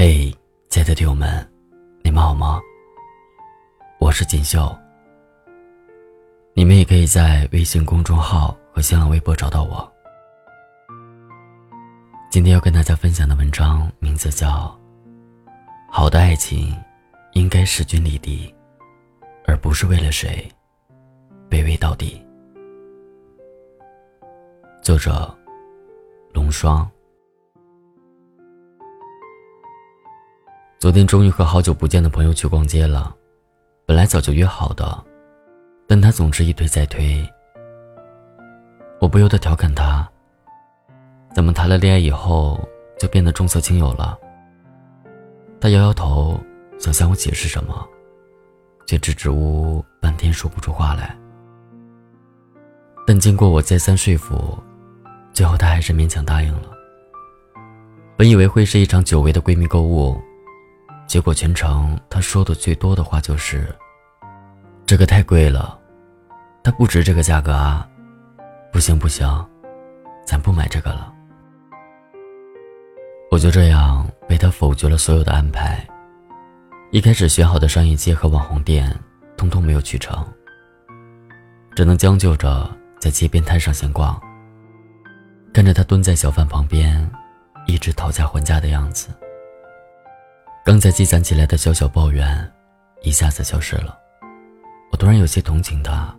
[0.00, 0.32] 嘿，
[0.68, 1.44] 亲爱的听友们，
[2.04, 2.60] 你们好吗？
[3.98, 4.72] 我是锦绣。
[6.54, 9.92] 你们也可以在微信公众号和新浪微博找到我。
[12.30, 14.68] 今天要跟大家分享的文章名字叫
[15.90, 16.72] 《好的爱情
[17.32, 18.54] 应该势均力敌，
[19.46, 20.48] 而不是为了谁
[21.50, 22.24] 卑微到底》。
[24.80, 25.36] 作者：
[26.32, 26.88] 龙霜。
[30.78, 33.12] 昨天终于和好久不见的朋友去逛街了，
[33.84, 35.04] 本来早就约好的，
[35.88, 37.28] 但他总是一推再推。
[39.00, 40.08] 我不由得调侃他
[41.34, 42.60] ：“怎么谈了恋爱以后
[42.96, 44.16] 就变得重色轻友了？”
[45.60, 46.38] 他摇摇头，
[46.78, 47.84] 想向我解释什么，
[48.86, 51.18] 却支支吾吾半天说不出话来。
[53.04, 54.56] 但经过我再三说服，
[55.32, 56.70] 最后他还是勉强答应了。
[58.16, 60.16] 本以为会是一场久违的闺蜜购物。
[61.08, 63.74] 结果全程他说的最多的话就是
[64.84, 65.76] ：“这个太贵了，
[66.62, 67.88] 它不值这个价格啊！
[68.70, 69.26] 不行不行，
[70.26, 71.10] 咱不买这个了。”
[73.32, 75.82] 我就这样被他否决了所有的安排。
[76.90, 78.94] 一开始选好的商业街和网红店，
[79.34, 80.26] 通通没有去成，
[81.74, 82.70] 只能将就着
[83.00, 84.20] 在街边摊上闲逛，
[85.54, 87.10] 看着他蹲在小贩旁边，
[87.66, 89.08] 一直讨价还价的样子。
[90.68, 92.52] 刚才积攒起来的小小抱怨，
[93.00, 93.98] 一下子消失了。
[94.92, 96.14] 我突然有些同情她。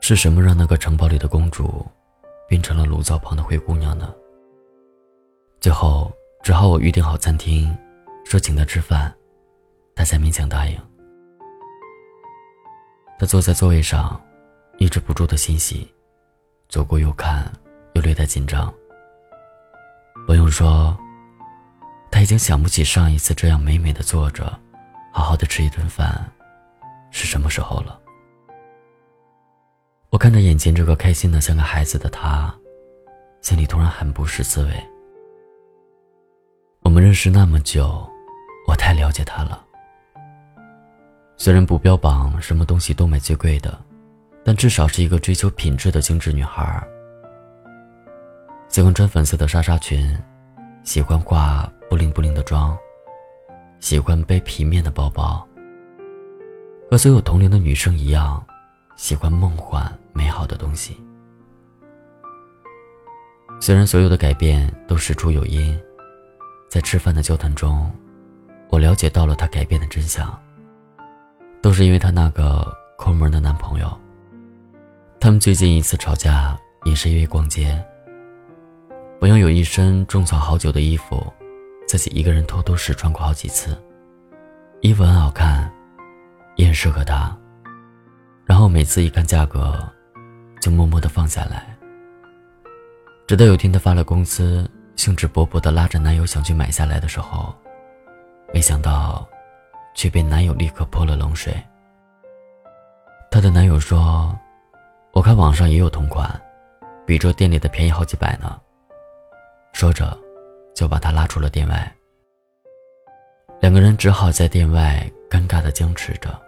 [0.00, 1.86] 是什么让那个城堡里的公主，
[2.48, 4.14] 变成了炉灶旁的灰姑娘呢？
[5.60, 6.10] 最后
[6.42, 7.76] 只好我预定好餐厅，
[8.24, 9.14] 说请她吃饭，
[9.94, 10.80] 她才勉强答应。
[13.18, 14.18] 她坐在座位上，
[14.78, 15.86] 抑制不住的欣喜，
[16.66, 17.52] 左顾右看，
[17.92, 18.72] 又略带紧张。
[20.26, 20.98] 不用说。
[22.18, 24.44] 他已经想不起上一次这样美美的坐着，
[25.12, 26.28] 好好的吃一顿饭，
[27.12, 27.96] 是什么时候了。
[30.10, 32.52] 我看着眼前这个开心的像个孩子的他，
[33.40, 34.72] 心里突然很不是滋味。
[36.80, 38.04] 我们认识那么久，
[38.66, 39.64] 我太了解他了。
[41.36, 43.78] 虽然不标榜什么东西都买最贵的，
[44.44, 46.84] 但至少是一个追求品质的精致女孩。
[48.66, 50.18] 喜欢穿粉色的纱纱裙，
[50.82, 51.72] 喜欢挂。
[51.88, 52.76] 不灵不灵的妆，
[53.80, 55.46] 喜欢背皮面的包包。
[56.90, 58.44] 和所有同龄的女生一样，
[58.96, 60.98] 喜欢梦幻美好的东西。
[63.58, 65.78] 虽然所有的改变都事出有因，
[66.68, 67.90] 在吃饭的交谈中，
[68.68, 70.38] 我了解到了她改变的真相。
[71.62, 73.98] 都是因为她那个抠门的男朋友。
[75.18, 77.82] 他们最近一次吵架也是因为逛街。
[79.20, 81.26] 朋友有一身种草好久的衣服。
[81.88, 83.74] 自己一个人偷偷试穿过好几次，
[84.82, 85.72] 衣服很好看，
[86.56, 87.34] 也很适合她。
[88.44, 89.82] 然后每次一看价格，
[90.60, 91.74] 就默默的放下来。
[93.26, 97.54] 直到有天她发了工资，兴致勃勃的拉着男友想去买下来的时候，
[98.52, 99.26] 没想到，
[99.94, 101.56] 却被男友立刻泼了冷水。
[103.30, 104.38] 她的男友说
[105.12, 106.30] ：“我看网上也有同款，
[107.06, 108.60] 比这店里的便宜好几百呢。”
[109.72, 110.14] 说着。
[110.78, 111.92] 就把他拉出了店外。
[113.60, 116.40] 两个人只好在店外尴尬的僵持着。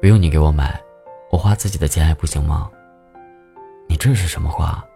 [0.00, 0.80] 不用你给我买，
[1.28, 2.70] 我花自己的钱还不行吗？
[3.88, 4.86] 你这是什么话？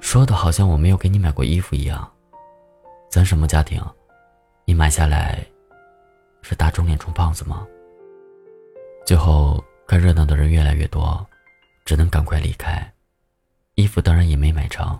[0.00, 2.10] 说的好像我没有给你买过衣服一样。
[3.10, 3.78] 咱什么家庭？
[4.64, 5.44] 你买下来
[6.40, 7.66] 是打肿脸充胖子吗？
[9.04, 11.26] 最后看热闹的人越来越多，
[11.84, 12.90] 只能赶快离开。
[13.74, 14.98] 衣服当然也没买成。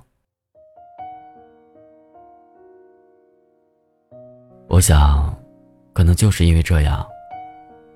[4.73, 5.31] 我想，
[5.93, 7.07] 可能就是因为这样，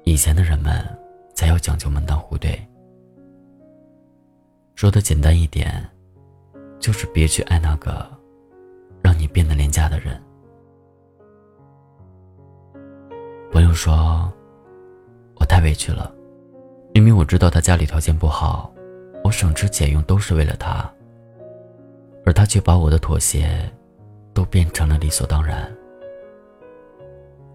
[0.04, 0.86] 以前的人们
[1.34, 2.54] 才要讲究门当户对。
[4.74, 5.82] 说的简单一点，
[6.78, 8.06] 就是别去爱那个
[9.00, 10.22] 让你变得廉价的人。
[13.50, 14.30] 朋友说，
[15.36, 16.14] 我太委屈了，
[16.92, 18.70] 明明我知道他家里条件不好，
[19.24, 20.86] 我省吃俭用都是为了他，
[22.26, 23.48] 而他却把我的妥协
[24.34, 25.74] 都变成了理所当然。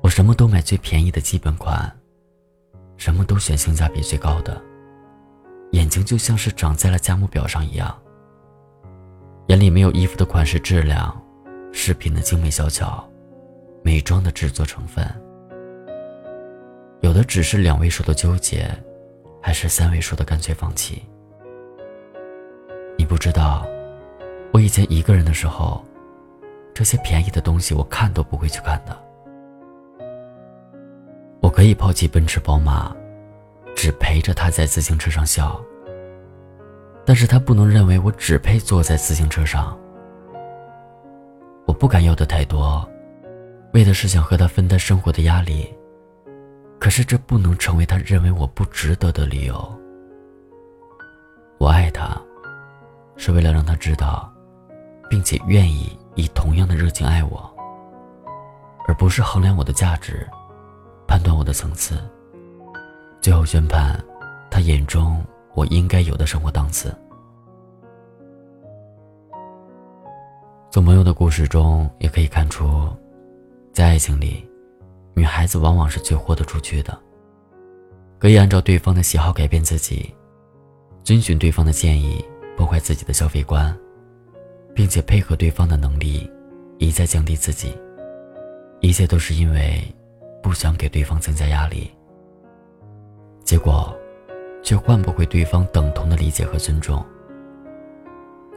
[0.01, 1.89] 我什么都买最便宜的基本款，
[2.98, 4.59] 什么都选性价比最高的，
[5.74, 7.95] 眼睛就像是长在了价目表上一样。
[9.48, 11.15] 眼里没有衣服的款式质量，
[11.71, 13.07] 饰品的精美小巧，
[13.83, 15.06] 美妆的制作成分，
[17.01, 18.68] 有的只是两位数的纠结，
[19.39, 21.03] 还是三位数的干脆放弃。
[22.98, 23.68] 你不知道，
[24.51, 25.86] 我以前一个人的时候，
[26.74, 29.11] 这些便宜的东西我看都不会去看的。
[31.51, 32.95] 我可以抛弃奔驰宝马，
[33.75, 35.62] 只陪着他在自行车上笑。
[37.06, 39.77] 但是他不能认为我只配坐在自行车上。
[41.65, 42.89] 我不敢要的太多，
[43.74, 45.69] 为的是想和他分担生活的压力。
[46.80, 49.77] 可是这不能成为他认为我不值得的理由。
[51.57, 52.18] 我爱他，
[53.18, 54.31] 是为了让他知道，
[55.09, 57.53] 并且愿意以同样的热情爱我，
[58.88, 60.25] 而不是衡量我的价值，
[61.12, 62.00] 判断我的层次，
[63.19, 64.02] 最后宣判
[64.50, 65.22] 他眼中
[65.54, 66.96] 我应该有的生活档次。
[70.72, 72.88] 从朋友的故事中也可以看出，
[73.74, 74.50] 在爱情里。
[75.13, 76.98] 女孩子往往是最豁得出去的，
[78.18, 80.16] 可以按照对方的喜好改变自己，
[81.04, 82.24] 遵循对方的建议，
[82.56, 83.78] 破坏自己的消费观，
[84.74, 86.31] 并且配合对方的能力，
[86.78, 87.78] 一再降低自己。
[88.80, 89.84] 一切都是因为
[90.42, 91.92] 不想给对方增加压力，
[93.44, 93.96] 结果
[94.64, 97.04] 却换不回对方等同的理解和尊重。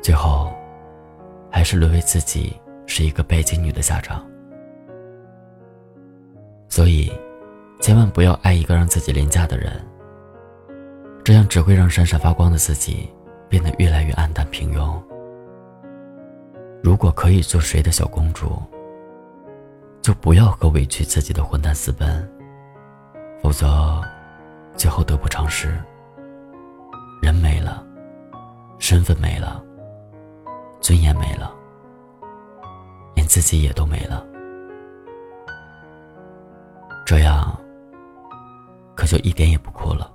[0.03, 0.53] 最后，
[1.51, 4.25] 还是沦为自己是一个拜金女的下场。
[6.69, 7.13] 所以，
[7.81, 9.73] 千万不要爱一个让自己廉价的人。
[11.23, 13.09] 这样只会让闪闪发光的自己
[13.49, 15.01] 变得越来越黯淡平庸。
[16.83, 18.63] 如果可以做谁的小公主，
[20.05, 22.31] 就不要和委屈自己的混蛋私奔，
[23.43, 24.03] 否则，
[24.77, 25.83] 最后得不偿失。
[27.23, 27.83] 人没了，
[28.79, 29.65] 身份没了，
[30.79, 31.51] 尊严没了，
[33.15, 34.23] 连自己也都没了。
[37.07, 37.59] 这样，
[38.95, 40.13] 可就一点也不酷了。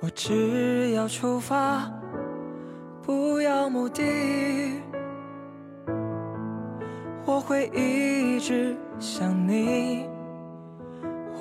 [0.00, 1.90] 我只要出发，
[3.02, 4.02] 不要目的。
[7.24, 10.06] 我会一直想你，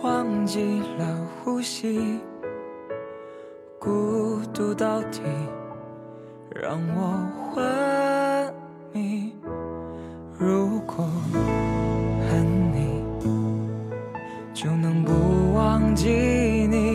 [0.02, 2.20] 忘记了呼吸，
[3.78, 5.22] 孤独到底
[6.50, 8.54] 让我昏
[8.92, 9.34] 迷。
[10.38, 11.06] 如果
[12.30, 12.86] 恨你。
[14.54, 16.95] 就能不忘记你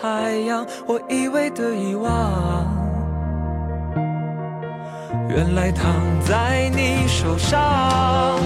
[0.00, 0.66] 海洋。
[0.86, 2.66] 我以为的遗忘，
[5.28, 8.38] 原来躺在你手上。